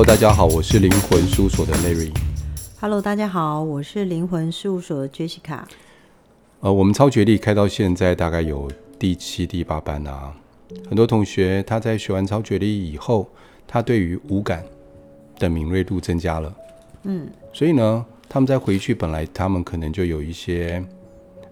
[0.00, 2.10] Hello，大家好，我是灵魂事务所的 Larry。
[2.80, 5.60] Hello，大家好，我是灵魂事务所的 Jessica。
[6.60, 10.34] 呃，我们超觉力开到现在大概有第七、第八班啊。
[10.88, 13.28] 很多同学他在学完超觉力以后，
[13.68, 14.64] 他对于五感
[15.38, 16.56] 的敏锐度增加了。
[17.02, 20.82] 嗯，所以呢，他们在回去，本来他们可能就有一些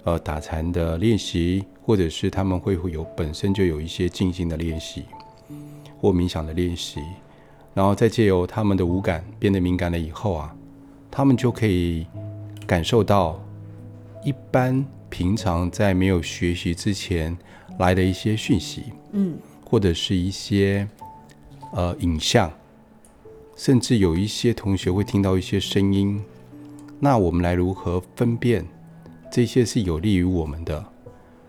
[0.05, 5.05] 呃打禅的练习，或者是他们会会有本身就有一些静心的练习，
[6.00, 7.02] 或冥想的练习，
[7.78, 10.52] 然后再借由他们的五感变得敏感了以后啊，
[11.12, 12.05] 他们就可以
[12.66, 13.41] 感受到
[14.24, 17.38] 一般平常在没有学习之前
[17.78, 20.88] 来的一些讯息，嗯，或者是一些
[21.72, 22.50] 呃影像。
[23.55, 26.20] 甚至有一些同学会听到一些声音，
[26.98, 28.67] 那我们来如何分辨
[29.30, 30.84] 这些是有利于我们的，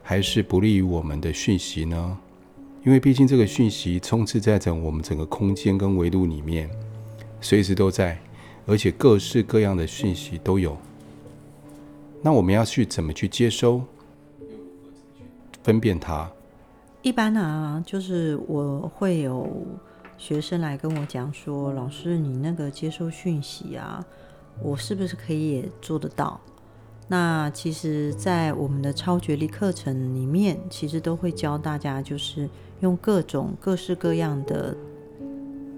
[0.03, 2.18] 还是不利于我们的讯息呢？
[2.90, 6.68] 因为毕竟这个讯息充斥在整我们整个空间跟维度里面，
[7.40, 8.20] 随时都在，
[8.66, 10.76] 而且各式各样的讯息都有。
[12.23, 13.84] 那我们要去怎么去接收，
[15.62, 16.31] 分辨它？
[17.04, 19.48] 一般啊，就是我会有。
[20.18, 24.03] 学生来跟我讲说：“老师，你那个接收讯息啊，
[24.64, 26.42] 我是不是可以也做得到？”
[27.08, 32.50] 那其实，在我们的超觉力课程里面，其实都会教大家，就是
[32.81, 34.75] 用各种各式各样的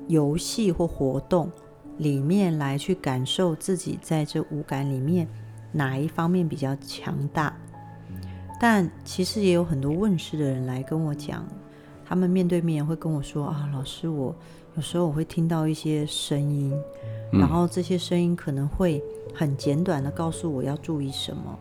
[0.07, 1.52] 游戏或活动
[1.97, 5.27] 里面来去感受自己在这五感里面
[5.72, 7.55] 哪一方面比较强大。
[8.59, 11.45] 但其实也有很多问世的人来跟我讲。
[12.03, 14.35] 他们面对面会跟我说：“啊，老师，我
[14.75, 16.77] 有时候我会听到一些声音，
[17.31, 19.02] 然后这些声音可能会
[19.33, 21.57] 很简短的告诉我要注意什么，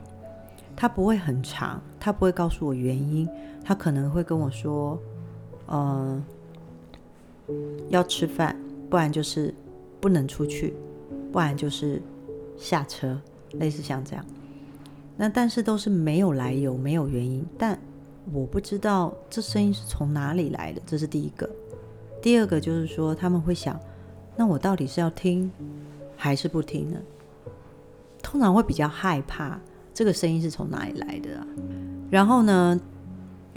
[0.74, 3.28] 他不会很长，他不会告诉我原因，
[3.64, 5.00] 他可能会跟我说，
[5.70, 6.22] 呃，
[7.88, 8.54] 要吃饭，
[8.88, 9.52] 不然就是
[10.00, 10.74] 不能出去，
[11.32, 12.00] 不然就是
[12.56, 13.18] 下车，
[13.54, 14.24] 类似像这样。
[15.16, 17.76] 那但是都是没有来由，没有原因，但。”
[18.32, 21.48] 我不知道这声音是从哪里来的，这是第一个。
[22.22, 23.80] 第二个就是说，他们会想，
[24.36, 25.50] 那我到底是要听
[26.16, 26.98] 还是不听呢？
[28.22, 29.58] 通常会比较害怕
[29.92, 31.46] 这个声音是从哪里来的啊。
[32.10, 32.78] 然后呢，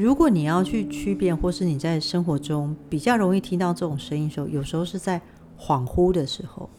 [0.04, 5.22] 如果你要去区别，或是你在生活中比较容易听到这种声音的时候，有时候是在
[5.58, 6.70] 恍惚的时候，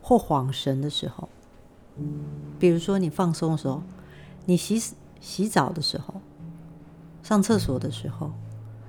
[0.00, 1.28] 或恍神的时候。
[2.58, 3.82] 比如说你放松的时候，
[4.46, 6.14] 你洗洗澡的时候。
[7.22, 8.30] 上厕所的时候，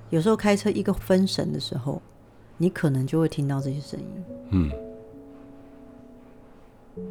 [0.10, 2.02] 有时候开车一个分神的时候，
[2.58, 4.08] 你可能就会听到这些声音。
[4.52, 4.72] 嗯，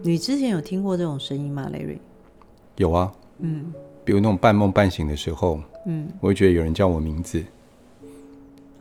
[0.03, 1.99] 你之前有听过这种声音吗，Larry？
[2.77, 3.13] 有啊。
[3.41, 3.71] 嗯，
[4.03, 7.43] 比如那种半梦半醒的时候，嗯，我会觉得有人叫我名字，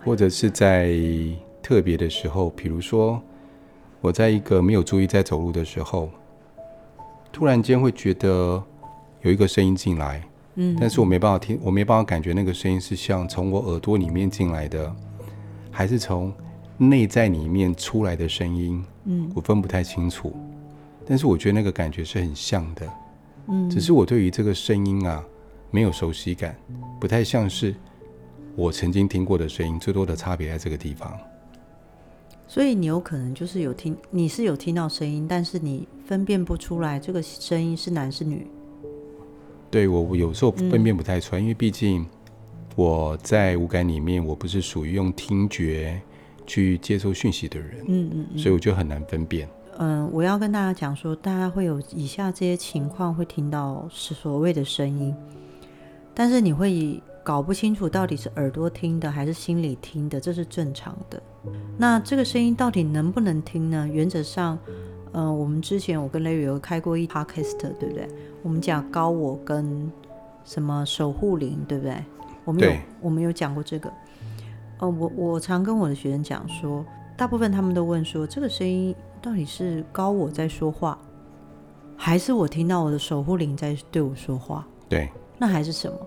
[0.03, 0.95] 或者是在
[1.61, 3.21] 特别的时候，比如说
[4.01, 6.09] 我在一个没有注意在走路的时候，
[7.31, 8.63] 突然间会觉得
[9.21, 10.23] 有一个声音进来。
[10.55, 14.93] 嗯，但是我没办法听，我没办法感觉那个声音是像从我耳朵里面进来的，
[15.71, 16.33] 还是从
[16.77, 18.83] 内在里面出来的声音。
[19.05, 20.35] 嗯，我分不太清楚。
[21.05, 22.87] 但是我觉得那个感觉是很像的。
[23.47, 25.23] 嗯，只是我对于这个声音啊
[25.71, 26.55] 没有熟悉感，
[26.99, 27.73] 不太像是
[28.55, 29.79] 我曾经听过的声音。
[29.79, 31.17] 最多的差别在这个地方。
[32.47, 38.45] 所以你有可能就是有听，你是有听到声音，但是你分辨不出来这个声音是男是女。
[39.69, 42.05] 对，我我有时候分辨不太出来，嗯，因为毕竟
[42.75, 46.01] 我在五感里面，我不是属于用听觉
[46.45, 49.47] 去接收讯息的人，嗯嗯，嗯，所以我就很难分辨。
[49.77, 55.15] 嗯，我要跟大家讲说，大家会有以下这些情况，会听到是所谓的声音，
[56.13, 61.21] 但是你会搞不清楚到底是耳朵听的还是心里听的，这是正常的。
[61.77, 63.87] 那这个声音到底能不能听呢？
[63.91, 64.57] 原则上。
[65.13, 68.07] 呃，我们之前我跟雷雨有开过一 podcast，对不对？
[68.43, 69.91] 我们讲高我跟
[70.45, 72.01] 什么守护灵，对不对？
[72.45, 72.71] 我们有
[73.01, 73.91] 我们有讲过这个。
[74.79, 76.85] 呃，我我常跟我的学生讲说，
[77.17, 80.97] 大部分他们都问说，这个声音到底是高我在说话，
[81.97, 84.65] 还是我听到我的守护灵在对我说话？
[84.87, 85.09] 对，
[85.41, 85.97] 那还是什么？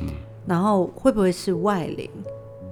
[0.00, 0.08] 嗯，
[0.44, 2.10] 然后会不会是外灵？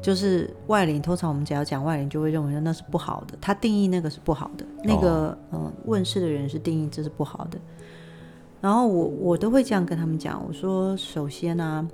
[0.03, 3.39] 就是外灵，通常我们只要讲外灵，就会认为说那是不好的。
[3.41, 7.59] 他定义那个是不好的，那个嗯，问世的人是定义这是不好的。
[8.61, 11.89] 然后我我都会这样跟他们讲，我说首先呢、啊，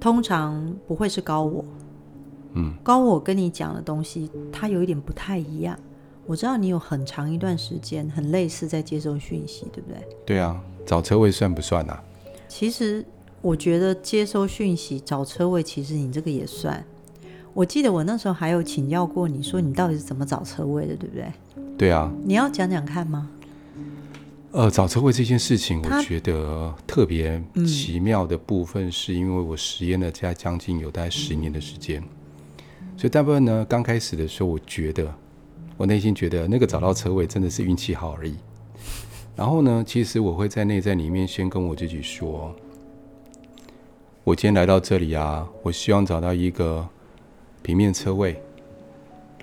[0.00, 1.62] 通常不会是高我，
[2.54, 5.78] 嗯，高我跟你讲的东西，它有一点不太一样。
[6.24, 10.08] 我知道你有很长一段时间很类似在接收讯息，对不对？
[10.24, 12.02] 对啊，找车位算不算啊？
[12.56, 13.04] 其实。
[13.42, 16.84] 我觉得接收讯息找车位，其实你这个也算。
[17.54, 21.32] 我记得我那时候还有请教过你说你到底是怎么找车位的，对不对？
[21.78, 22.10] 对啊。
[22.24, 23.30] 你要讲讲看吗？
[24.50, 32.02] 呃，找车位这件事情，我觉得特别奇妙的部分，是因为我实验了加将近有大概十年的时间，
[32.96, 35.14] 所以大部分呢，刚开始的时候，我觉得
[35.76, 38.34] 我内心觉得那个找到车位真的是运气好而已。
[39.36, 42.56] 然后呢，其实我会在内在里面先跟我自己说，
[44.24, 46.88] 我今天来到这里啊，我希望找到一个
[47.60, 48.40] 平面车位，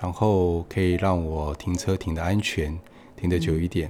[0.02, 2.76] 然后可以让我停车停的安全，
[3.16, 3.88] 停的久一点。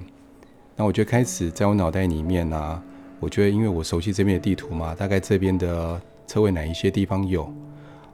[0.75, 2.79] 那我就开始在我脑袋里面啊，
[3.19, 7.51] 我觉得因为我熟悉这边的地图嘛，大概这边的车位哪一些地方有，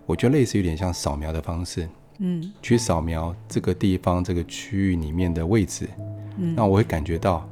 [0.05, 1.89] 我觉得类似有点像扫描的方式，
[2.19, 5.89] 嗯，去扫描这个地方这个区域里面的位置，
[6.37, 7.45] 嗯，那我会感觉到。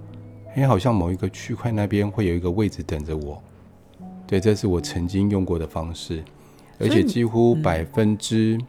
[0.55, 3.41] 哎，好像某一个区块那边会有一个位置等着我。
[4.27, 6.23] 对，这是我曾经用过的方式，
[6.79, 8.59] 而且几乎百分之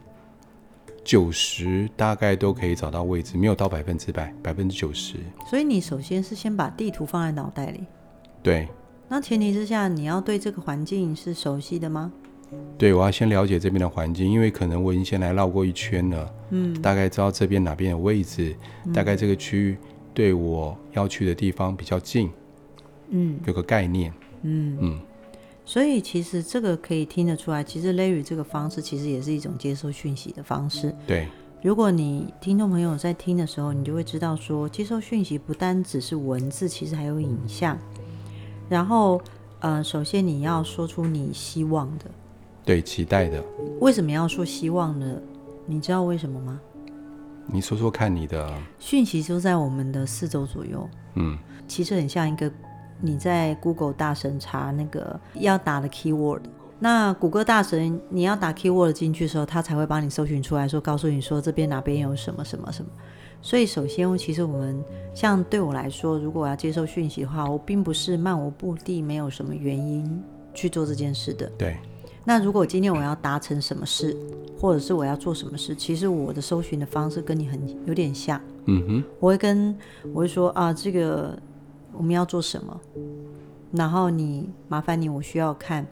[1.03, 5.17] 九十大概都可以找到位置，没有到百分之百，百分之九十。
[5.49, 7.83] 所以你首先是先把地图放在脑袋里。
[8.41, 8.67] 对。
[9.07, 12.11] 那前提之下，你要对这个环境是熟悉的吗？
[12.77, 18.55] 对，我要先了解这边的环境，因为可能我已经先来绕过一圈了，嗯，大概知道这边哪边有位置，
[18.85, 19.77] 嗯、大概这个区域。
[20.13, 22.29] 对我要去的地方比较近，
[23.09, 24.13] 嗯，有个概念，
[24.43, 24.99] 嗯嗯，
[25.65, 30.93] 所以其实这个可以听得出来，其实 Larry 这个方式其实也是一种接收讯息的方式。
[31.07, 31.27] 对，
[31.61, 37.77] 如果你听众朋友在听的时候，你就会知道说，接收讯息不单只是文字，其实还有影像。
[38.67, 39.21] 然后，
[39.59, 42.05] 呃，首先你要说出你希望的，
[42.65, 43.43] 对，期待的。
[43.79, 45.21] 为什么要说希望呢？
[45.65, 46.59] 你知道为什么吗？
[47.53, 48.49] 你说说看，你的
[48.79, 50.89] 讯息就在我们的四周左右。
[51.15, 51.37] 嗯，
[51.67, 52.49] 其实很像一个
[53.01, 56.41] 你在 Google 大神查那个要打的 keyword。
[56.79, 62.89] 那谷歌大神你要打 keyword 进去的时候，他才会帮你搜寻出来说，告诉你说这边哪边有什么什么什么。
[63.41, 64.83] 所以首先，其实我们
[65.13, 70.23] 像对我来说，如果我要接受讯息的话，我并不是漫无目的，没有什么原因
[70.53, 71.51] 去做这件事的。
[71.57, 71.75] 对。
[72.23, 74.15] 那如果今天我要达成什么事，
[74.59, 78.39] 或者是我要做什么事，其实我的搜寻的方式跟你很有点像。
[78.65, 79.75] 嗯哼，我会跟
[80.13, 81.35] 我会说啊，这个
[81.91, 82.79] 我们要做什么，
[83.71, 85.83] 然后你麻烦你，我需要看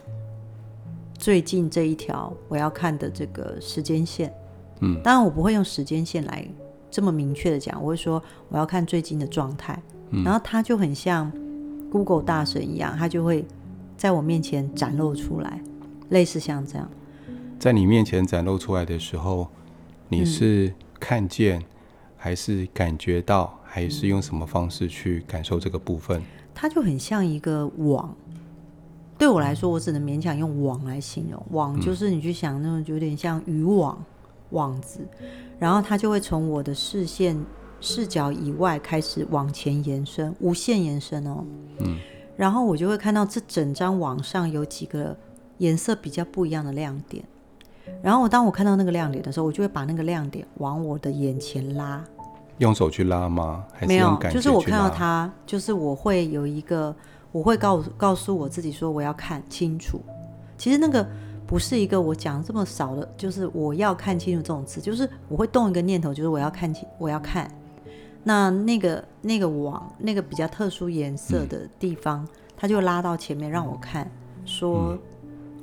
[1.15, 4.31] 最近这一条我要看的这个时间线。
[4.81, 6.47] 嗯，当然我不会用时间线来
[6.91, 9.81] 这么明确的讲，我会说我要看最近的状态。
[10.11, 11.31] 嗯，然后他就很像
[11.91, 13.43] Google 大神一样，他就会
[13.97, 15.59] 在我面前展露出来。
[16.09, 16.89] 类似像这样，
[17.59, 19.47] 在你面前展露出来的时候，
[20.07, 21.63] 你是看见，
[22.17, 26.21] 还是感觉到，还是用什么方式去感受这个部分？
[26.55, 28.15] 它就很像一个网。
[29.17, 31.45] 对我来说，我只能勉强用网来形容。
[31.51, 34.03] 网就是你去想那种有点像渔网
[34.49, 35.01] 网子，
[35.59, 37.37] 然后它就会从我的视线
[37.81, 41.45] 视角以外开始往前延伸，无限延伸哦。
[41.79, 41.97] 嗯，
[42.35, 45.15] 然后我就会看到这整张网上有几个。
[45.59, 47.23] 颜色比较不一样的亮点，
[48.01, 52.03] 然后我当我看到那个亮点的时候，我就会把那个亮点往我的眼前拉。
[52.57, 53.63] 用手去拉吗？
[53.71, 54.27] 还是用感觉？
[54.29, 56.93] 没有，就是我看到它，就是我会有一个，
[57.31, 60.01] 我会告诉告诉我自己说我要看清楚。
[60.57, 61.07] 其实那个
[61.47, 67.49] 不是一个我讲这么少的，就是我要看清楚这种词，就是我会动一个念头，就是我要看清，我要看。
[68.23, 74.09] 那那个那个网那个比较特殊颜色的地方，嗯、它就拉到前面让我看，
[74.45, 74.97] 说。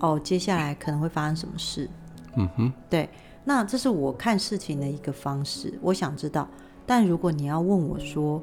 [0.00, 1.88] 嗯哦，接下来可能会发生什么事？
[2.36, 3.08] 嗯哼，对，
[3.44, 5.72] 那这是我看事情的一个方式。
[5.80, 6.48] 我想知道，
[6.86, 8.42] 但如果你要问我说，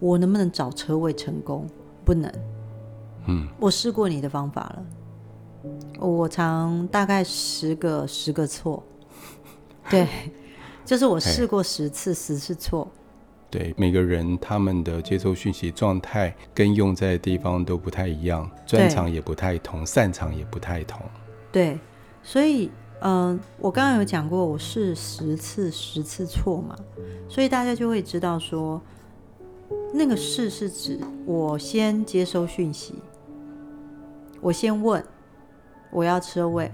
[0.00, 1.66] 我能不能找车位成功？
[2.04, 2.32] 不能。
[3.26, 4.86] 嗯，我试过你的方法了，
[5.98, 8.82] 我常大概十个十个错。
[9.88, 10.08] 对，
[10.84, 12.86] 就是我试过十次，十次错。
[13.54, 21.00] 对，每个人他们的接收讯息状态跟用在的地方都不太一样，专长也不太同，擅长也不太同。
[21.52, 21.78] 对，
[22.20, 22.68] 所以
[22.98, 26.76] 嗯、呃，我刚刚有讲过，我试十次十次错嘛，
[27.28, 28.82] 所以大家就会知道说，
[29.92, 32.96] 那个试是指我先接收讯息，
[34.40, 35.00] 我先问
[35.92, 36.68] 我要车位，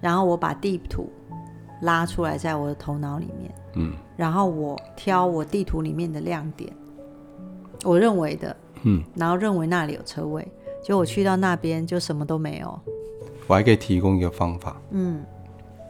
[0.00, 1.10] 然后我把地图
[1.82, 3.54] 拉出来在我的头脑里面。
[3.74, 6.72] 嗯，然后我挑我地图里面的亮点，
[7.84, 10.46] 我认为的，嗯，然后认为那里有车位，
[10.82, 12.80] 结果我去到那边就什么都没有。
[13.46, 15.22] 我还可以提供一个方法，嗯，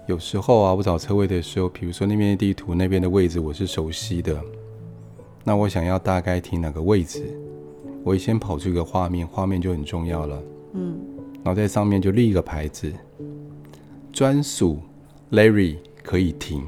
[0.07, 4.39] 有时候啊，我找车位的时候，比如说那边的地图那边的位置我是熟悉的，
[5.45, 7.33] 那我想要大概停哪个位置，
[8.05, 10.43] 我先跑出一个画面，画面就很重要了，
[10.75, 10.99] 嗯，
[11.43, 12.93] 然后在上面就立一个牌子，
[14.13, 14.79] 专属
[15.31, 15.77] Larry。
[16.07, 16.63] 可以停，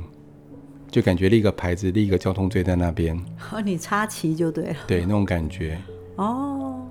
[0.90, 3.16] 就感觉立个牌子，立一个交通锥在那边，
[3.52, 5.78] 哦， 你插旗就对了，对，那种感觉，
[6.16, 6.84] 哦，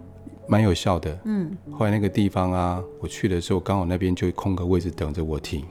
[0.48, 1.52] 蛮有效的，嗯。
[1.70, 5.66] 后来那个地方啊，我去的时候刚好那边就空个位置等着我停，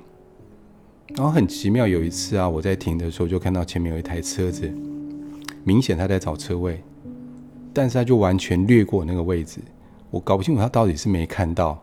[1.14, 4.70] 然后很奇妙，有一次啊，我在停的时候就看到前面有一台车子，
[5.64, 6.82] 明显他在找车位，
[7.72, 9.60] 但是他就完全掠过那个位置，
[10.10, 11.82] 我搞不清楚他到底是没看到，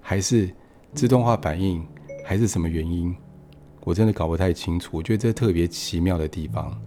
[0.00, 0.48] 还是
[0.94, 1.84] 自动化反应。
[2.28, 3.16] 还是什么原因？
[3.84, 4.98] 我真的搞不太清楚。
[4.98, 6.78] 我觉得这特别奇妙的地方。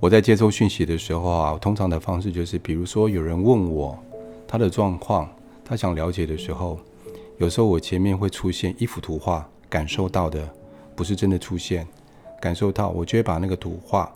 [0.00, 3.94] 我在接收讯息的时候啊，通常的方式就是，比如说有人问我
[4.48, 5.28] 他的状况，
[5.62, 6.78] 他想了解的时候，
[7.36, 10.48] 有时候我前面会出现一幅图画，感受到的
[10.96, 11.86] 不是真的出现，
[12.40, 14.10] 感受到，我就会把那个图画，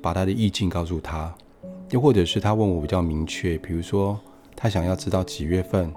[0.00, 1.30] 把他的意境告诉他。
[1.90, 4.18] 又或者是他问我比较明确，比如说
[4.56, 5.92] 他想要知道几月份，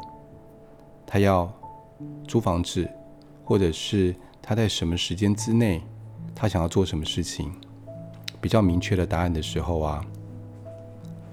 [1.07, 1.49] 他要
[2.27, 2.85] 租房子。
[3.45, 5.81] 或者是他在什么时间之内，
[6.33, 7.53] 他想要做什么事情，
[8.41, 10.05] 比较明确的答案的时候啊，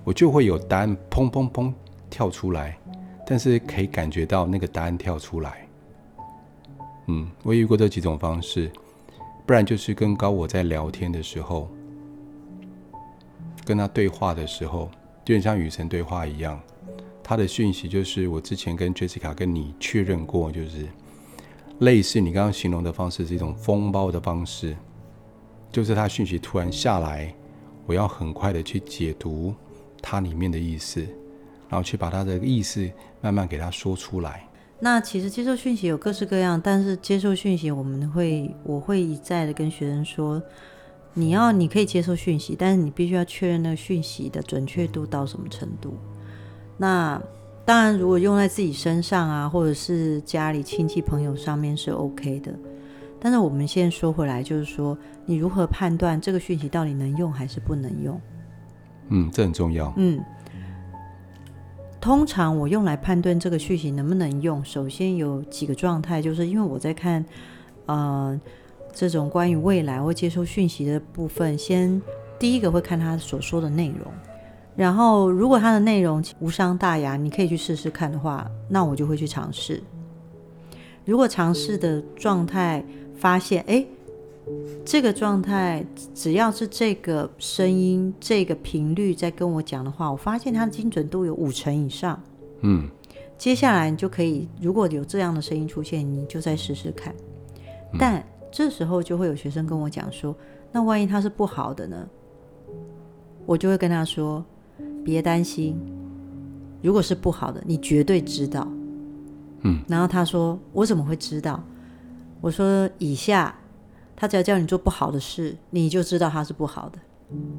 [0.04, 1.73] 我就会有答案砰砰砰
[2.11, 2.78] 跳出来，
[3.26, 5.66] 但是可以感觉到那个答案跳出来。
[7.07, 8.71] 嗯，我遇过这几种方式，
[9.45, 11.69] 不然就是跟高我在聊天的时候，
[13.64, 14.90] 跟他对话的时候，
[15.25, 16.61] 就像与神对话一样，
[17.23, 20.87] 他的讯息就是我之前跟 Jessica 跟你确认过，就是。
[21.81, 24.76] 类似你刚刚形容的方式是一种风暴的方式，
[25.71, 27.35] 就是他讯息突然下来，
[27.87, 29.55] 我要很快的去解读
[30.00, 31.00] 它里面的意思，
[31.69, 32.88] 然后去把它的意思
[33.21, 34.49] 慢慢给他说出来。
[34.79, 40.43] 那其实接受讯息有各式各样，但是接受讯息我们会我会一再的跟学生说，
[41.14, 45.95] 你要你可以接受讯息，但是你必须要确认那个讯息的准确度到什么程度。
[46.76, 47.23] 那
[47.64, 52.52] 当然，如果用在自己身上啊，或者是家里亲戚朋友上面是 OK 的。
[53.21, 58.21] 但是我们现在说回来，就是说你如何判断这个讯息到底能用还是不能用？
[59.11, 59.92] 嗯，这很重要。
[59.97, 60.21] 嗯，
[62.00, 67.25] 通常我用来判断这个讯息能不能用，首先有几个状态，就是因为我在看，
[67.87, 68.40] 呃，
[68.92, 72.02] 这种关于未来或接收讯息的部分，先
[72.40, 74.12] 第一个会看他所说的内容。
[74.75, 79.83] 然后，如果它的内容无伤大雅，你可以去试试看的话，那我就会去尝试。
[81.05, 82.83] 如果尝试的状态
[83.14, 83.85] 发现，哎，
[84.83, 92.19] 这个状态只要是这个声音、这个频率在跟我讲的话，我发现它的精准度有五成以上。
[92.62, 92.88] 嗯，
[93.37, 97.14] 接下来你就可以，如果有这样的声音出现，你就再试试看。
[97.99, 100.35] 但这时候就会有学生跟我讲说，
[100.73, 102.09] 那万一它是不好的呢？
[103.45, 104.43] 我就会跟他说。
[105.04, 105.78] 别担心，
[106.82, 108.66] 如果是不好的，你绝对知道。
[109.64, 111.62] 嗯，然后他说：“我怎么会知道？”
[112.40, 113.54] 我说：“以下，
[114.16, 116.99] 他只要叫你做不好的事，你就知道他是不好的。”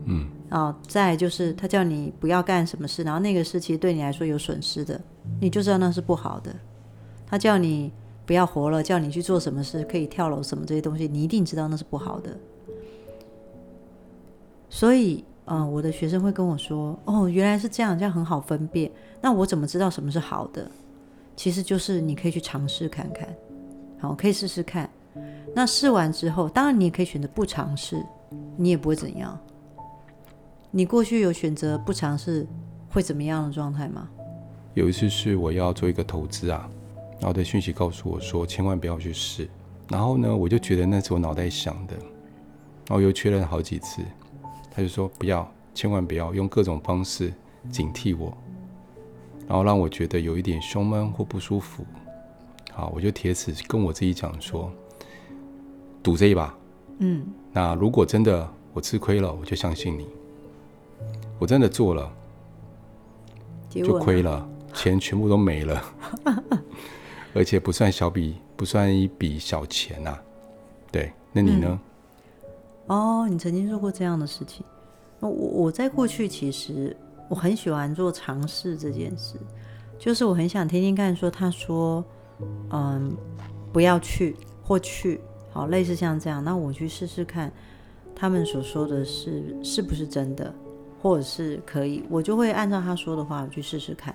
[0.05, 4.99] 嗯，哦，再就是他叫你不要干什么事，然后那个事其实对你来说有损失的，
[5.39, 6.53] 你就知道那是不好的。
[7.25, 7.91] 他叫你
[8.25, 12.37] 不要活了，叫你去做什么事，可以跳楼什么这些东西，你一定知道那是不好的。
[14.69, 15.23] 所以。
[15.45, 18.89] 嗯，我的学生会跟我说：“哦，原来是这样，这样很好分辨。
[19.21, 20.69] 那我怎么知道什么是好的？
[21.35, 23.27] 其实就是你可以去尝试看看，
[23.99, 24.89] 好，可以试试看。
[25.53, 28.01] 那试完之后，当然你也可以选择不尝试，
[28.55, 29.37] 你也不会怎样。
[30.71, 32.47] 你过去有选择不尝试
[32.89, 34.09] 会怎么样的状态吗？
[34.73, 36.69] 有一次是我要做一个投资啊，
[37.19, 39.49] 然后的讯息告诉我说千万不要去试。
[39.89, 41.95] 然后呢，我就觉得那是我脑袋想的，
[42.87, 44.01] 然后又确认好几次。”
[44.75, 47.31] 他就说：“不要，千万不要用各种方式
[47.69, 48.35] 警惕我，
[49.47, 51.85] 然后让我觉得有一点胸闷或不舒服。
[52.71, 54.71] 好，我就铁齿跟我自己讲说，
[56.01, 56.57] 赌这一把。
[56.97, 60.07] 嗯，那如果真的我吃亏了，我就相信你。
[61.37, 62.11] 我真的做了，
[63.69, 65.83] 就亏了，钱全部都没了，
[67.35, 70.17] 而且不算小笔，不算一笔小钱呐。
[70.91, 71.79] 对，那你呢？”嗯
[72.87, 74.65] 哦，你曾经做过这样的事情。
[75.19, 76.95] 我我在过去其实
[77.29, 79.35] 我很喜欢做尝试这件事，
[79.97, 82.03] 就是我很想听听看，说他说，
[82.71, 83.15] 嗯，
[83.71, 85.21] 不要去或去，
[85.51, 87.51] 好，类似像这样，那我去试试看，
[88.13, 90.53] 他们所说的是是不是真的，
[91.01, 94.13] 或者是可以，我就会按照他说的话去试试看，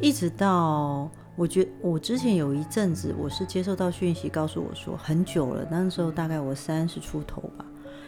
[0.00, 1.10] 一直到。
[1.36, 7.64] 我觉我之前有一阵子，我是接受到讯息，告诉我说很久了，那时候大概我三十出头吧。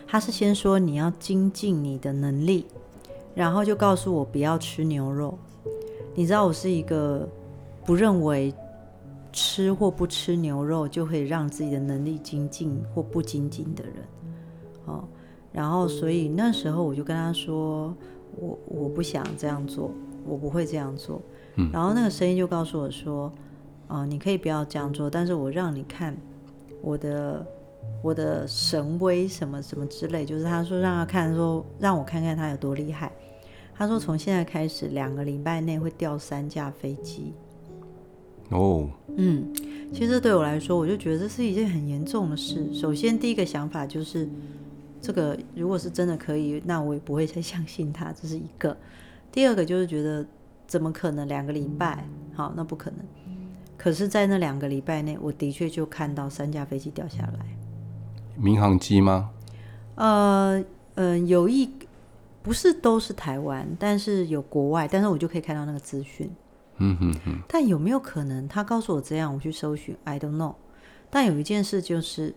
[0.06, 2.66] 他是先说你要精进你的能力，
[3.34, 5.38] 然后就告诉我不要吃牛肉。
[6.14, 7.28] 你知道我是一个
[7.84, 8.52] 不认为
[9.30, 13.94] 吃或不吃牛肉就可以让自己的能力精进或不精进的人，
[14.86, 15.04] 哦，
[15.52, 17.94] 然后所以那时候我就跟他说，
[18.36, 19.90] 我我不想这样做，
[20.24, 21.20] 我不会这样做。
[21.58, 23.30] 嗯，然后那个声音就告诉我说，
[23.86, 26.16] 啊，你可以不要这样做，但是我让你看
[26.80, 27.46] 我的
[28.02, 33.12] 我的神威什么什么之类，就是他说让他看说让我看看他有多厉害。
[33.74, 37.32] 他说从现在开始两个礼拜内会掉三架飞机。
[38.50, 38.84] 哦，oh.
[39.16, 39.52] 嗯，
[39.92, 42.72] 其实对我来说，我就觉得这是一件很严重的事。
[42.72, 44.26] 首先，第一个想法就是，
[45.02, 48.76] 这个如果是真的可以，那我也不会再相信他，这是一个。
[49.30, 50.26] 第二个就是觉得，
[50.68, 52.06] 怎么可能两个礼拜？
[52.32, 53.00] 好，那不可能。
[53.76, 57.46] 可是，在那两个礼拜内，我的确就看到三架飞机掉下来。
[58.36, 59.30] 民航机吗？
[59.96, 61.68] 呃，嗯、呃，有一
[62.42, 66.30] 不是都是台湾，但是有国外，但是我就可以看到那个资讯。
[66.76, 70.54] 嗯哼哼，但有没有可能他告诉我这样，我去搜寻？I don't know。
[71.10, 72.34] 但有一件事就是，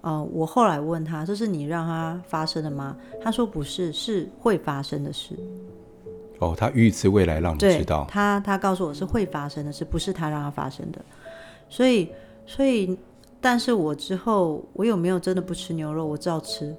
[0.00, 2.96] 呃，我后来问他，这是你让他发生的吗？
[3.22, 5.38] 他说不是，是会发生的事。
[6.40, 8.06] 哦，他预知未来让你知道。
[8.10, 11.00] 他他告诉我是会发生的事，不是他让他发生的。
[11.68, 12.10] 所以，
[12.44, 12.98] 所以，
[13.40, 16.04] 但是我之后我有没有真的不吃牛肉？
[16.06, 16.74] 我照吃，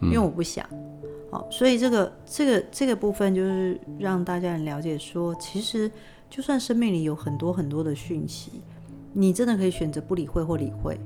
[0.00, 0.66] 因为我不想。
[1.30, 5.90] 好，所以这个这个这个部分就是让大家了解说，其实
[6.28, 8.60] 就算生命里有很多很多的讯息，
[9.14, 11.00] 你真的可以选择不理会或理会。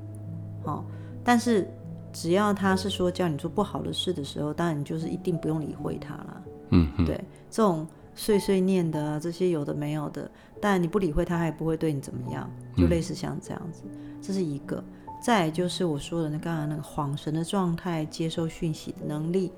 [0.64, 0.84] 好，
[1.22, 1.70] 但是
[2.12, 6.42] 只要他是说叫你做不好的事的时候，当然你就是一定不用理会他了。
[6.70, 10.30] 嗯哼，对，这种碎碎念的啊，这些有的没有的，
[10.60, 13.82] 但你不理会他，他也不会对你怎么样，就类似像这样子，
[14.20, 14.82] 这是一个。
[15.18, 19.50] 再就是我说的那刚才那个恍神的状态，接收讯息的能力。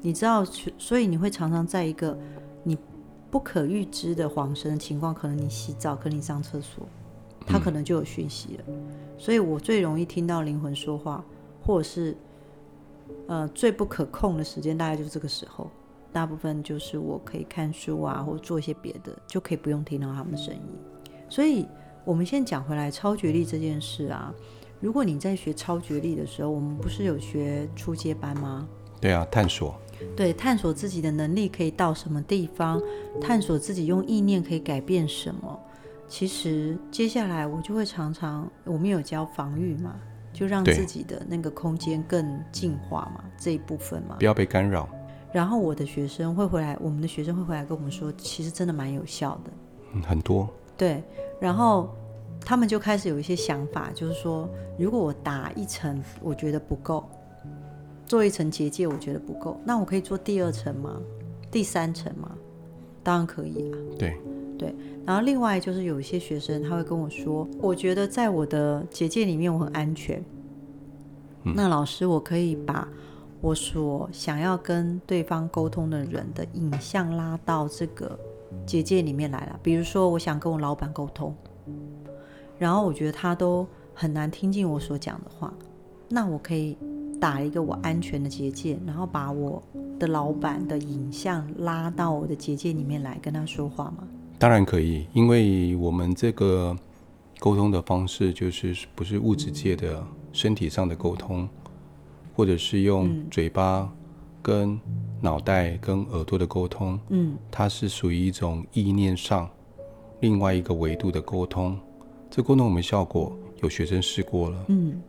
[0.00, 0.44] 你知道，
[0.78, 2.18] 所以你会常常在一个
[2.62, 2.76] 你
[3.30, 6.88] 不可预知的恍神的情况，可能你洗澡，可能你上厕所，
[7.46, 8.64] 他可能就有讯息了。
[9.18, 11.24] 所以我最容易听到灵魂说话，
[11.64, 12.16] 或者是
[13.28, 15.70] 呃最不可控的时间，大概就是这个时候。
[16.14, 20.62] 大部分就是我可以看书啊，或者做一些别的，就可以不用听到他们的声音。
[21.28, 21.66] 所以
[22.04, 24.32] 我们先讲回来，超觉力这件事啊，
[24.80, 28.68] 如果你在学超觉力的时候，我们不是有学初阶班吗？
[29.00, 29.74] 对啊，探索。
[30.16, 32.80] 对，探索自己的能力可以到什么地方，
[33.20, 35.60] 探索自己用意念可以改变什么。
[36.06, 39.96] 其实接下来我就会常常，我们有教防御嘛，
[40.32, 44.88] 就让自己的那个空间更净化嘛，这一部分嘛，不要被干扰。
[45.34, 49.50] 然后我的学生会回来，我们的学生会回来跟我们说，其实真的蛮有效的。
[49.92, 50.48] 嗯，很多。
[50.76, 51.02] 对，
[51.40, 51.92] 然后
[52.40, 57.04] 他们就开始有一些想法，就是说，如果我打一层，我觉得不够。
[58.06, 59.60] 做一层结界，我觉得不够。
[59.64, 61.00] 那我可以做第二层吗？
[61.50, 62.30] 第三层吗？
[63.02, 63.78] 当然可以啊。
[63.98, 64.16] 对
[64.56, 64.72] 对。
[65.04, 70.24] 然后另外就是有一些学生他会跟我说，我觉得在我的结界里面我很安全。
[71.42, 71.54] 嗯。
[71.56, 72.86] 那老师，我可以把
[73.44, 78.18] 我所想要跟对方沟通的人的影像拉到这个
[78.64, 79.60] 结界里面来了。
[79.62, 81.34] 比如说，我想跟我老板沟通，
[82.58, 85.52] 然后我觉得他都很难听进我所讲的话，
[86.08, 86.78] 那我可以。
[87.20, 89.62] 打一个我安全的结界，然后把我
[89.98, 94.06] 的老板的影像拉到我的结界里面来跟他说话吗？
[94.38, 96.76] 当然可以，因为我们这个
[97.38, 101.48] 沟通的方式就是不是物质界的身体上的沟通，
[102.34, 103.90] 或者是用嘴巴
[104.42, 104.78] 跟
[105.20, 109.48] 脑袋跟耳朵的沟通，嗯，它是属于一种意念上
[110.20, 111.78] 另外一个维度的沟通。
[112.30, 115.00] 这沟通我们效果有学生试过了，嗯。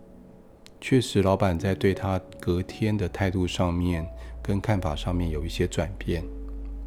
[0.81, 4.05] 确实，老板在对他隔天的态度上面
[4.43, 6.23] 跟看法上面有一些转变。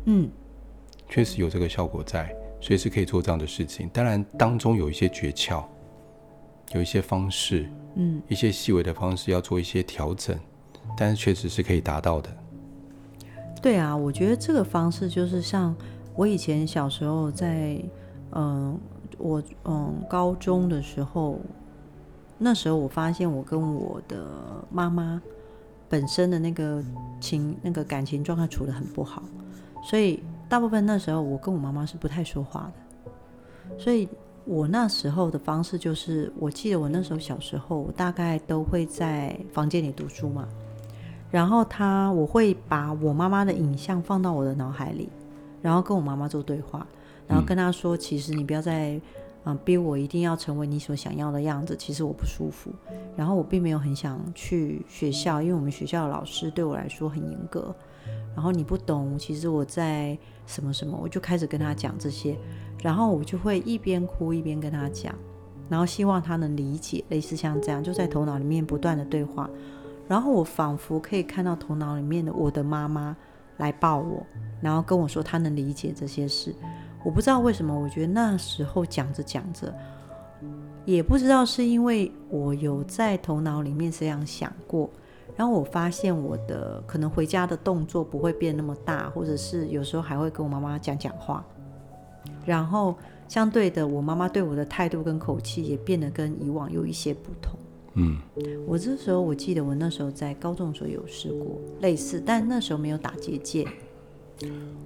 [0.05, 0.31] 嗯，
[1.09, 3.89] 确实有这个效果在，随时可以做这样的事情。
[3.89, 5.65] 当然，当中有一些诀窍，
[6.75, 10.39] 有一些方式，嗯，一些细微的方式要做一些调整，
[10.97, 12.31] 但是确实是可以达到的。
[13.61, 15.75] 对啊，我觉得这个方式就是像
[16.15, 17.81] 我以前小时候在，
[18.33, 18.81] 嗯、呃，
[19.19, 21.39] 我嗯高中的时候。
[22.41, 24.25] 那时候我发现我跟我的
[24.71, 25.21] 妈妈
[25.89, 26.81] 本身的那个
[27.21, 29.25] 情、那个感情状态处的很不好，
[29.83, 33.77] 所以大部分那时候我跟我妈妈是不太说话的。
[33.77, 34.09] 所以
[34.49, 40.49] 我那时候的方式就是，我记得我那时候小时候，我大概都会在房间里读书嘛，
[41.31, 45.11] 然后他我会把我妈妈的影像放到我的脑海里，
[45.61, 46.87] 然后跟我妈妈做对话，
[47.27, 49.01] 然后跟她说，其实你不要再。
[49.45, 52.71] 嗯，逼我一定要成为你所想要的样子，其实我不舒服。
[53.17, 57.75] 然后我并没有很想去学校，因为我们学校的老师对我来说很严格。
[58.35, 62.37] 然后你不懂，其实我在什么什么，我就开始跟他讲这些。
[62.83, 65.15] 然后我就会一边哭一边跟他讲。
[65.69, 69.49] 然后希望他能理解，类似像这样，就在头脑里面不断的对话。
[70.09, 73.15] 然后我仿佛可以看到头脑里面的我的妈妈
[73.59, 74.25] 来抱我，
[74.63, 76.55] 然后跟我说她能理解这些事。
[77.05, 79.75] 我不知道为什么，我觉得那时候讲着讲着，
[80.87, 84.89] 也不知道是因为我有在头脑里面这样想过，
[85.37, 91.45] 然后我发现我的可能回家的动作不会变那么大，或者是有时候还会跟我妈妈讲讲话，
[92.49, 92.97] 然后
[93.29, 97.59] 相对的，我妈妈对我的态度跟口气也变得跟以往有一些不同。
[97.93, 98.19] 嗯，
[98.67, 103.69] 我这时候我记得我那时候在高中的时候有试过类似，但那时候没有打结界。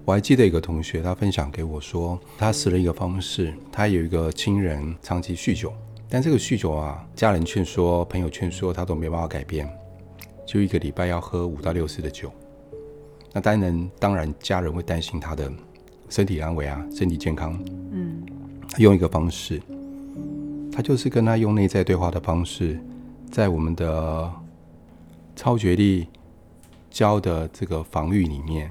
[0.04, 5.72] 我还记得一个同学，他分享给我说，他试了一个方式，他有一个亲人长期酗酒，
[6.08, 9.70] 但这个酗酒啊，家人劝说、朋友劝说，他都没办法改变，
[10.44, 12.32] 就一个礼拜要喝五到六次的酒。
[13.32, 15.52] 那当然，当然家人会担心他的
[16.12, 17.58] 身体安危啊，身体健康。
[17.90, 18.22] 嗯，
[18.68, 19.62] 他用一个方式，
[20.70, 22.78] 他就是跟他用内在对话的方式。
[23.30, 24.30] 在我们的
[25.34, 26.06] 超觉力
[26.90, 28.70] 教的这个防御里面，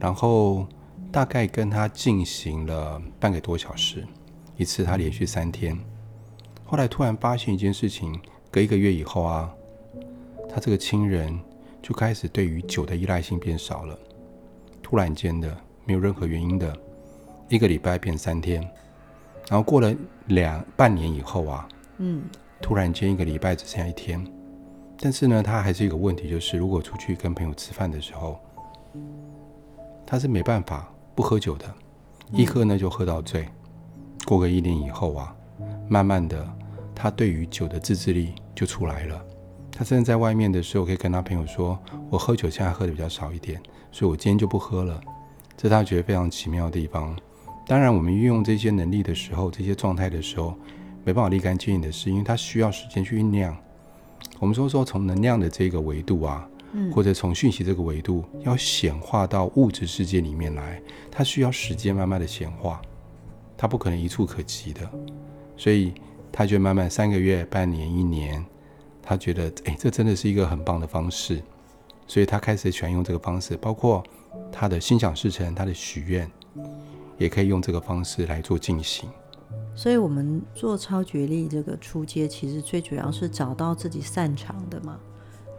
[0.00, 0.66] 然后
[1.12, 4.02] 大概跟他进行了半个多小时，
[4.56, 5.78] 一次他连续三天。
[6.64, 8.18] 后来突然发现一件事情，
[8.50, 9.52] 隔一个月以后啊，
[10.48, 11.38] 他这个亲人
[11.82, 13.98] 就开始对于酒的依赖性变少了，
[14.82, 15.54] 突然间的
[15.86, 16.76] 没有任何原因的，
[17.48, 18.60] 一个礼拜变三天，
[19.48, 19.94] 然后过了
[20.26, 21.66] 两半年以后啊，
[21.98, 22.22] 嗯。
[22.58, 24.26] 突然间一个礼拜只剩下一天，
[24.98, 28.40] 但是呢，他还是有个问题，就是如果出去跟朋友吃饭的时候，
[30.06, 31.66] 他是没办法不喝酒的，
[32.32, 33.46] 一喝呢就喝到醉。
[34.24, 35.36] 过个一年以后啊，
[35.86, 36.48] 慢慢的，
[36.94, 39.22] 他对于酒的自制力就出来了。
[39.70, 44.98] 他甚至在外面的时候可以跟他朋友说：“我喝酒现在喝的比较少一点，所以我今天就不喝了。”
[45.56, 47.16] 这是他觉得非常奇妙的地方。
[47.66, 50.54] 当然，我们运用这些能力的时候，这些状态的时候。
[51.04, 53.56] 没办法立竿见影的是，因为它需要时间去酝酿。
[54.40, 62.82] 我们说说从能量的这个维度啊，嗯，或者从讯息这个维度要显化到物质世界里面来，它需要时间慢慢的显化，
[63.56, 64.80] 它不可能一触可及的。
[65.56, 65.94] 所以
[66.32, 68.44] 他就慢慢三个月、半年、一年，
[69.00, 71.40] 他觉得哎，这真的是一个很棒的方式，
[72.08, 74.02] 所以他开始喜欢用这个方式，包括
[74.50, 76.30] 他的心想事成、他的许愿，
[77.18, 79.08] 也可以用这个方式来做进行。
[79.74, 84.98] 所以，我们做超觉力这个初阶，其实最主要是找到自己擅长的嘛。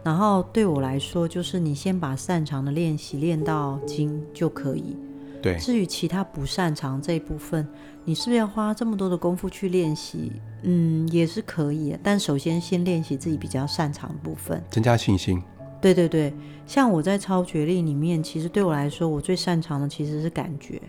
[0.02, 4.96] 然后对我来说，就是你先把擅长的练习练到精就可以。
[5.40, 5.56] 对。
[5.58, 7.66] 至于其他不擅长这一部分，
[8.04, 10.32] 你是不是要花这么多的功夫去练习？
[10.62, 11.96] 嗯，也是可以。
[12.02, 15.40] 但首先先练习自己比较擅长的部分，增加信心。
[15.80, 16.32] 对对对，
[16.66, 20.80] 像我在超觉力里面，其实对我来说，我最擅长的其实是感觉。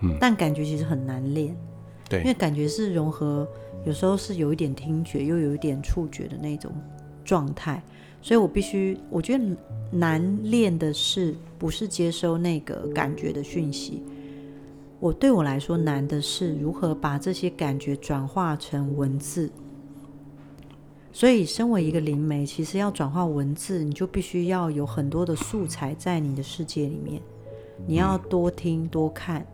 [0.00, 0.16] 嗯。
[0.20, 1.56] 但感觉其实很难练。
[2.08, 3.46] 对，因为感觉是融合，
[3.84, 6.70] 有时候是有一点听觉，又有一点触觉的那种
[7.24, 7.82] 状态，
[8.22, 9.44] 所以我必须，我觉得
[9.90, 14.02] 难练的是不是接收那个感觉的讯息？
[15.00, 19.50] 我对我来说难的是如何把这些感觉转化成文字。
[21.18, 27.20] 所以，身为一个灵媒，其实要转化文字，你就必须要有很多的素材在你的世界里面，
[27.88, 29.44] 你要多听多看。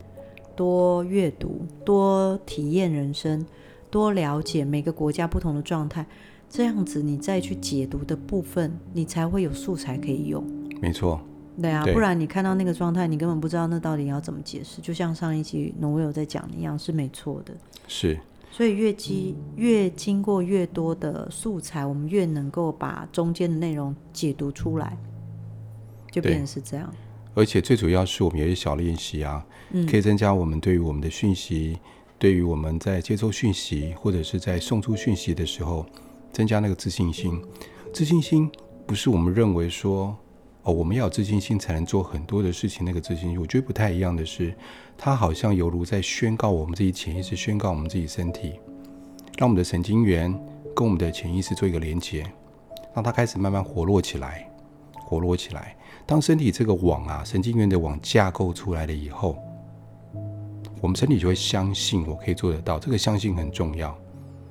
[0.54, 3.46] 多阅读，多体验人生，
[3.90, 6.04] 多了解每个国家不同的状态，
[6.50, 10.44] 这样子你再去解读的部分，你才会有素材可以用。
[10.82, 11.18] 没错，
[11.62, 14.82] 对啊，对，不然你看到那个状态，你根本不知道那到底要怎么解释。
[14.82, 17.54] 就像上一集挪威有在讲的一样，是没错的。
[17.88, 18.20] 是，
[18.56, 24.96] 所以越积越经过越多的素材，我们越能够把中间的内容解读出来，
[26.12, 26.88] 就变成是这样。
[27.34, 29.44] 而且最主要是我们有一些小练习啊，
[29.90, 31.80] 可以增加我们对于我们的讯息，
[32.16, 35.84] 对于我们在接收讯息或者是在送出讯息的时候，
[36.32, 37.42] 增加那个自信心。
[37.92, 38.48] 自信心
[38.86, 40.16] 不是我们认为说
[40.64, 42.84] 哦，我们要有自信心才能做很多的事情。
[42.86, 44.54] 那个自信心，我觉得不太一样的是，
[44.96, 48.54] 它好像犹如在宣告我们自己潜意识，宣告我们自己身体，
[49.36, 50.32] 让我们的神经元
[50.74, 52.24] 跟我们的潜意识做一个连接，
[52.94, 54.50] 让它开始慢慢活络起来，
[54.94, 55.76] 活络起来。
[56.06, 59.36] 当身体这个网啊，神经元的网架构出来了以后，
[60.80, 62.78] 我们身体就会相信我可以做得到。
[62.78, 63.94] 这个相信很重要。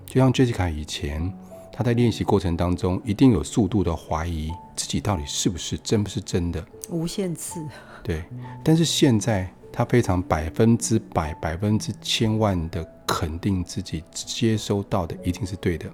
[0.06, 1.34] 就像 Jessica 以前，
[1.76, 7.66] 她在练习过程当中，一定有速度的怀疑自己到底是不是真不是真的，无限次。
[8.04, 8.24] 对，
[8.64, 15.90] 但是现在他非常百分之百、百分之千万的肯定自己接收到的一定是对的，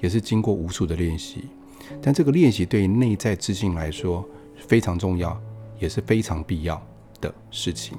[0.00, 1.48] 也是经过无数的练习。
[2.00, 4.24] 但这个练习对于内在自信来说，
[4.68, 5.36] 非常重要，
[5.80, 6.80] 也是非常必要
[7.20, 7.98] 的事情。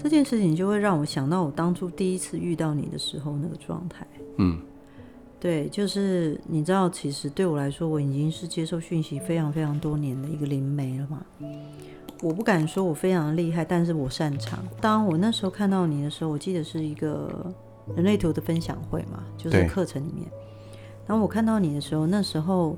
[0.00, 4.06] 这件事情就会让我想到我当初第一次遇到你的时候那个状态。
[4.38, 4.60] 嗯，
[5.44, 11.22] 对，就是你知道，其实对我来说，我已经是接受讯息非常非常多年的一个灵媒了嘛。
[12.22, 14.64] 我不敢说我非常厉害，但是我擅长。
[14.80, 17.52] 当我那时候看到你的时候，我记得是一个
[17.94, 20.26] 人类图的分享会嘛，就是课程里面。
[21.06, 22.74] 当我看到你的时候，那时候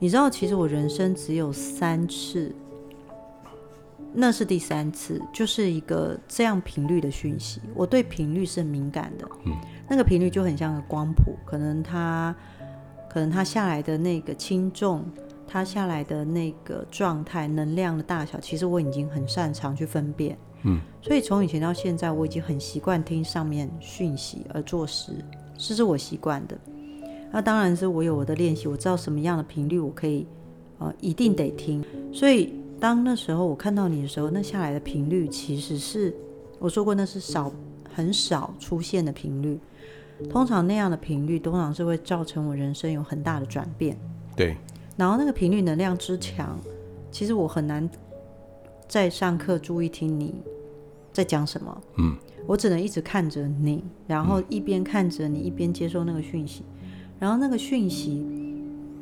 [0.00, 2.52] 你知道，其实我人生只有三次。
[4.14, 7.62] 那是第三次，就是一个这样频率的讯息。
[7.74, 9.52] 我对频率是很敏感的，嗯，
[9.88, 12.34] 那个频率就很像个光谱，可能它，
[13.08, 15.02] 可能它下来的那个轻重，
[15.48, 25.12] 它下来的那个状态、能量的大小，其实我已经很擅长去分辨，嗯，所以从以前到现在，我已经很习惯听上面讯息而做事，
[25.56, 26.58] 这是我习惯的。
[27.30, 30.26] 那当然是我有我的练习，我知道什么样的频率我可以，
[30.78, 32.60] 呃，一定得听，所以。
[32.82, 36.12] 当那时候我看到你的时候，那下来的频率其实是
[36.58, 37.52] 我说过，那是少
[37.94, 39.56] 很少出现的频率。
[40.28, 43.96] 通常那样的频率，通常是会造成我人生有很大的转变。
[44.34, 44.56] 对。
[44.96, 46.58] 然后那个频率能量之强，
[47.12, 47.88] 其实我很难
[48.88, 50.34] 在上课注意听你
[51.12, 51.80] 在讲什么。
[51.98, 52.16] 嗯。
[52.48, 56.64] 我只能一直看着你，然后一边看着你，一边接收那个讯息，
[57.20, 58.26] 然后那个讯息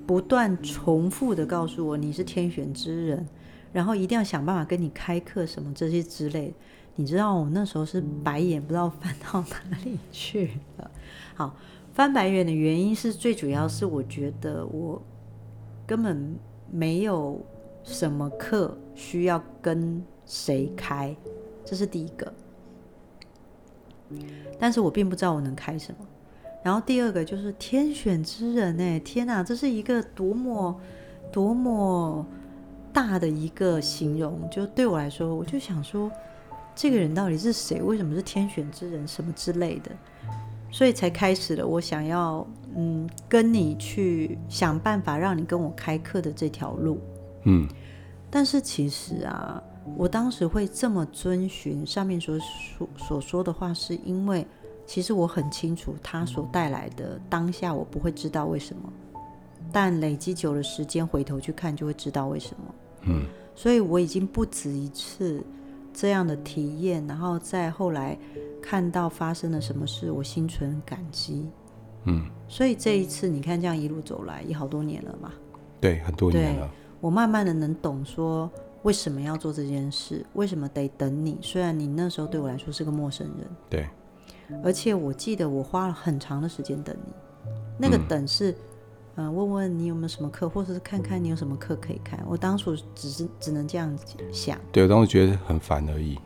[0.07, 3.27] 不断重复的告诉我你是天选之人。
[3.73, 6.53] 然后一定要想办法跟你开课什么这些之类，
[6.97, 10.91] 你知道我那时候是白眼不知道翻到哪里去了。
[11.35, 11.55] 好，
[11.93, 15.01] 翻白眼的原因是最主要是我觉得我
[15.87, 16.37] 根本
[16.71, 17.41] 没有
[17.85, 21.17] 什么课需要跟谁开，
[21.65, 22.33] 这是第一个。
[24.59, 26.07] 但是我并不知道我能开什么。
[26.65, 30.81] 然后第二个就是天选之人哎，天哪，这是一个多么
[31.31, 32.27] 多么。
[32.93, 36.11] 大的一个形容，就对我来说，我就想说，
[36.75, 37.81] 这个人到底是谁？
[37.83, 39.07] 为什么是天选之人？
[39.07, 39.91] 什么之类的，
[40.71, 47.01] 所以才开始了我想要，嗯，跟你去想办法，让你跟我开课的这条路。
[47.45, 47.69] 嗯，
[48.31, 49.63] 但是其实啊，
[49.97, 54.47] 我当时会这么遵循上面所说所说的话，是因为
[54.87, 58.93] 其实我很清楚他所带来的当下，我不会知道为什么。
[59.73, 62.75] 但累积久了时间，回头去看就会知道为什么。
[63.03, 65.43] 嗯，所以我已经不止一次
[65.93, 68.19] 这样的体验，然后再后来
[68.63, 71.49] 看到发生了什么事，我心存感激。
[72.05, 75.33] 嗯，所以这一次你看，这样一路走来也好多年了嘛。
[75.81, 76.71] 对，很多年了。
[77.01, 78.51] 我慢慢的能懂说
[78.83, 81.39] 为什么要做这件事，为什么得等你。
[81.41, 83.89] 虽然你那时候对我来说是个陌生人，对，
[84.63, 87.13] 而且我记得我花了很长的时间等你，
[87.79, 88.55] 那个等是。
[89.21, 92.19] 嗯，问问你有没有什么课，或者是看看你有什么课可以看。
[92.27, 93.95] 我当初只是只能这样
[94.33, 94.59] 想。
[94.73, 96.19] 对，我当时觉得很烦而已。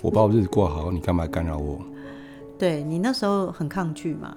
[0.00, 1.80] 我把我日子过好，你干嘛干扰我？
[2.56, 4.36] 对，你那时候很抗拒嘛？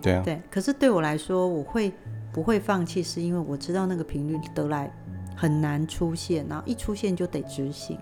[0.00, 0.22] 对啊。
[0.24, 1.92] 对，可是对我来说，我会
[2.32, 3.02] 不会放弃？
[3.02, 4.90] 是因为我知道那个频率得来
[5.36, 7.98] 很难出现，然后一出现就得执行。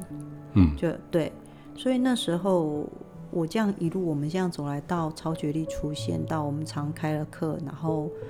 [0.53, 1.33] 嗯，就对。
[1.77, 2.89] 所以那时候
[3.33, 8.05] 我这样一路，我们这样走来到超觉力出现，到我们常开了课，然后。
[8.05, 8.29] 嗯，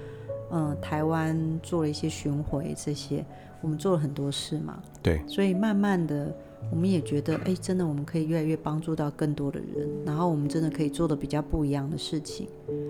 [0.81, 3.25] 台湾做了一些巡回，这些
[3.61, 4.83] 我们做了很多事嘛。
[5.03, 6.35] 对，所以慢慢的，
[6.71, 12.49] 我们也觉得，哎，真的我们可以越来越帮助到更多的人，然后我们真的可以做的比较不一样的事情。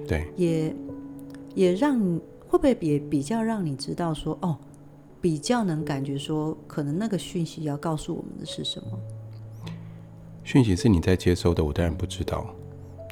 [0.09, 0.75] 对，也
[1.55, 1.99] 也让
[2.49, 4.57] 会不会也比较让你知道说，哦，
[5.21, 8.99] 比较能感觉说，可能那个讯息要告诉我们的是什么？
[10.43, 12.47] 讯息是你在接收的，我当然不知道，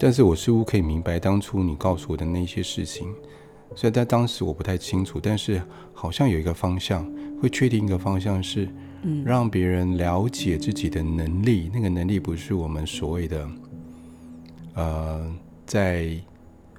[0.00, 3.14] 但是我似乎可以明白当初你告诉我的那些事情。
[3.74, 7.08] 所以在当时我不太清楚，但是好像有一个方向，
[7.40, 8.68] 会确定一个方向是，
[9.02, 11.70] 嗯，让别人了解自己的能力。
[11.72, 13.48] 那个能力不是我们所谓的，
[14.74, 15.32] 呃，
[15.64, 16.10] 在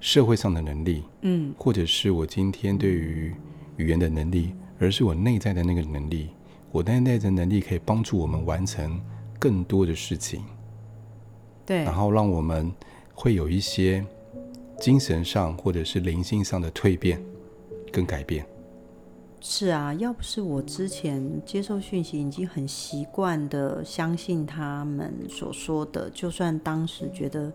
[0.01, 3.33] 社会上的能力，嗯，或者是我今天对于
[3.77, 6.29] 语言的能力，而是我内在的那个能力。
[6.71, 9.01] 我内在的能力可以帮助我们完成
[9.39, 10.43] 更多的事情，
[11.65, 12.69] 对，然后让我们
[13.13, 14.05] 会有一些。
[14.79, 17.21] 精神上或者是灵性上的蜕变
[17.91, 18.45] 跟改变，
[19.41, 27.51] 是啊，要不是我之前接受讯息已经很习惯的相信他们所说的，就算当时觉得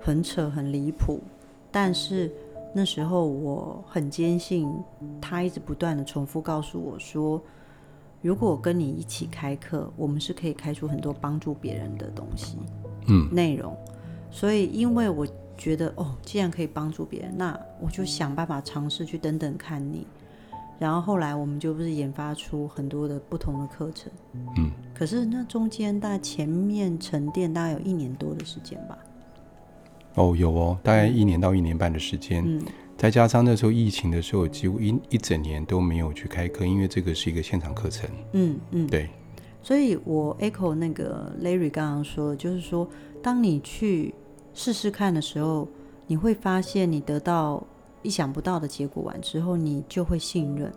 [0.00, 1.20] 很扯很离谱，
[1.72, 2.32] 但是
[2.72, 4.72] 那时候我很坚信，
[5.20, 7.42] 他一直不断的重复告诉我说，
[8.22, 12.56] 如果我跟你一起开课，我们是可以开出很多帮助别人的东西，
[13.08, 13.76] 嗯，内容，
[14.30, 15.26] 所以因为我。
[15.56, 20.06] 觉得哦，既然可以帮助别人，那我就想办法尝试去等等看你。
[20.78, 24.12] 然后后来我们就不是研发出很多的不同的课程，
[24.58, 28.98] 嗯，可是那中间大概前面沉淀大概有一年多的时间吧。
[30.16, 32.44] 哦，有哦，大概一年到一年半的时间。
[32.46, 32.62] 嗯，
[32.96, 38.08] 再加上那时候疫情的时候，几乎一一整年都没有去开课，因为这个是一个现场课程。
[38.32, 39.08] 嗯嗯，对。
[39.62, 42.86] 所以我 echo 那个 Larry 刚刚说的，就是说，
[43.22, 44.14] 当你去
[44.56, 45.68] 试试看的时候，
[46.08, 47.64] 你会发现你得到
[48.02, 50.72] 意想不到的结果完之后，你就会信任。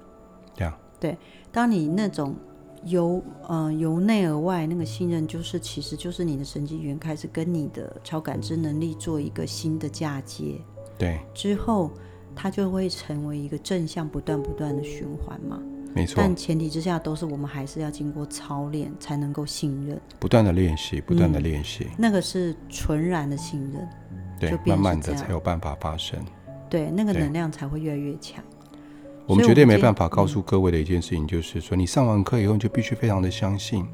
[0.56, 0.80] 对啊。
[1.00, 1.18] 对，
[1.52, 2.36] 当你那种。
[2.86, 10.56] 由呃由内而外那个信任，就是其实就是你的神经元开始跟你的超感知能力做一个新的嫁接，
[10.98, 11.92] 对，之后
[12.42, 15.62] 它就会成为一个正向不断不断的循环嘛，
[15.94, 16.16] 没错。
[16.16, 23.86] 但前提之下都是我们还是要经过操练才能够信任，不断的练习，不断的练习，嗯，那个是纯然的信任，
[24.40, 26.18] 对，慢慢的才有办法发生，
[26.70, 28.42] 对，那个能量才会越来越强。
[29.28, 33.86] 我们绝对没办法告诉各位的一件事情，就是说，你上完课以后，你就必须非常的相信。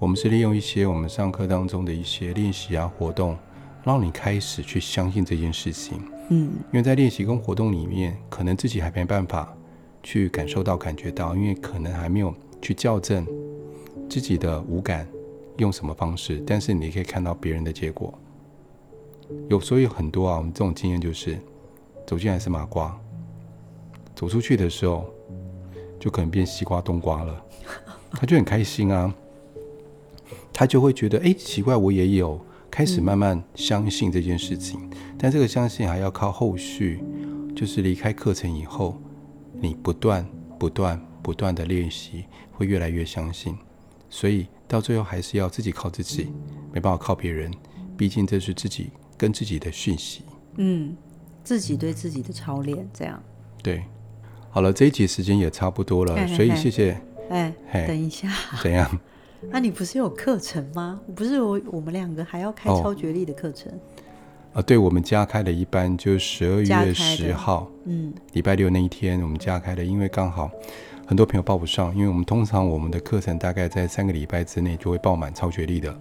[0.00, 3.38] 我们是利用一些我们上课当中的一些练习啊活动，
[3.84, 6.02] 让你开始去相信这件事情。
[6.32, 9.54] 嗯，因为在练习跟活动里面，可能自己还没办法
[10.02, 13.26] 去感受到、感觉到，因为可能还没有去校正
[14.08, 15.06] 自己的五感
[15.58, 18.18] 用什么方式，但是你可以看到别人的结果。
[19.50, 21.38] 有所以很多啊，我们这种经验就是
[22.06, 22.98] 走进来是麻瓜。
[24.14, 25.04] 走出去的时候，
[26.00, 27.44] 就可能变西瓜冬瓜了，
[28.12, 29.14] 他就很开心啊，
[30.50, 32.40] 他就会觉得，哎，奇怪，我也有
[32.72, 37.04] 开始慢慢相信这件事情，但这个相信还要靠后续，
[37.54, 38.98] 就是离开课程以后，
[39.60, 40.26] 你不断、
[40.58, 43.54] 不断、不断的练习，会越来越相信，
[44.08, 46.32] 所以到最后还是要自己靠自己，
[46.72, 47.52] 没办法靠别人，
[47.94, 50.22] 毕竟这是自己跟自己的讯息，
[50.56, 50.96] 嗯，
[51.44, 53.22] 自己对自己的操练，这样，
[53.62, 53.84] 对。
[54.48, 56.98] 好了，这一集时间也差不多了，嘿嘿嘿，所以谢谢。
[57.28, 57.54] 哎，
[57.86, 58.30] 等一下，
[58.62, 58.98] 怎样？
[59.50, 61.00] 那、啊、你不是有课程吗？
[61.14, 63.72] 不是我，我们两个还要开超觉力的课程。
[63.72, 70.50] 哦、啊，对，我们加开了一般，就十二月十号，嗯，礼拜六那一天我们加开的，因为刚好
[71.06, 75.94] 很多朋友报不上，因为我们通常我们的课程大概在三个礼拜之内就会报满超觉力的。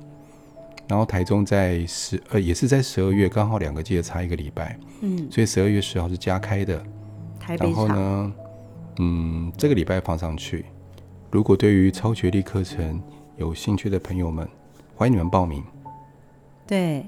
[0.88, 6.84] 然后台中在十呃也是在十二月，刚好两个季差一个礼拜，嗯，所以十二月十号是加开的。
[7.58, 8.34] 然后呢？
[9.00, 10.66] 嗯，这个礼拜放上去。
[11.32, 13.02] 如果对于超觉力课程
[13.42, 14.48] 有兴趣的朋友们，
[14.96, 15.64] 欢迎你们报名。
[16.68, 17.08] 对，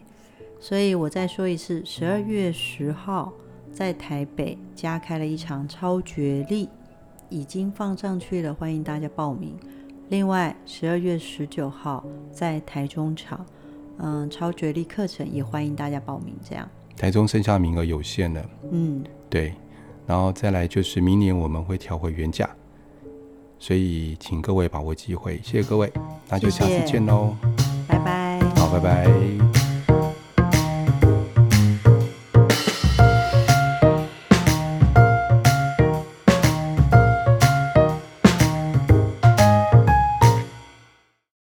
[0.60, 3.32] 所以我再说一次，十二月十号
[3.72, 6.68] 在台北加开了一场超觉力，
[7.30, 9.56] 已经放上去了，欢迎大家报名。
[10.10, 13.46] 另外，十二月十九号在台中场，
[14.00, 16.34] 嗯，超觉力课程也欢迎大家报名。
[16.44, 16.68] 这样，
[16.98, 18.50] 台中剩下名额有限了。
[18.72, 19.54] 嗯，对。
[20.08, 22.50] 然后再来就是明年我们会调回原价，
[23.64, 25.90] 所以请各位把握机会，谢谢各位，
[26.28, 27.34] 那就下次见喽，
[27.88, 29.53] 拜拜，好，拜拜。